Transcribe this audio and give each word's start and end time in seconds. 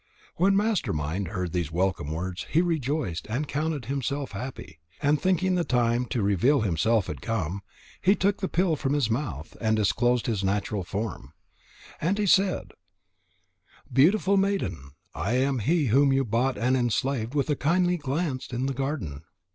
When 0.37 0.55
Master 0.57 0.93
mind 0.93 1.27
heard 1.27 1.53
these 1.53 1.71
welcome 1.71 2.09
words, 2.09 2.47
he 2.49 2.63
rejoiced 2.63 3.27
and 3.29 3.47
counted 3.47 3.85
himself 3.85 4.31
happy. 4.31 4.79
And 4.99 5.21
thinking 5.21 5.53
the 5.53 5.63
time 5.63 6.05
to 6.07 6.23
reveal 6.23 6.61
himself 6.61 7.05
had 7.05 7.21
come, 7.21 7.61
he 8.01 8.15
took 8.15 8.41
the 8.41 8.47
pill 8.49 8.75
from 8.75 8.93
his 8.93 9.11
mouth, 9.11 9.55
and 9.61 9.75
disclosed 9.75 10.25
his 10.25 10.43
natural 10.43 10.83
form. 10.83 11.33
And 12.01 12.17
he 12.17 12.25
said: 12.25 12.71
"Beautiful 13.93 14.37
maiden, 14.37 14.93
I 15.13 15.33
am 15.33 15.59
he 15.59 15.85
whom 15.93 16.11
you 16.11 16.25
bought 16.25 16.57
and 16.57 16.75
enslaved 16.75 17.35
with 17.35 17.51
a 17.51 17.55
kindly 17.55 17.97
glance 17.97 18.47
in 18.47 18.65
the 18.65 18.73
garden. 18.73 19.21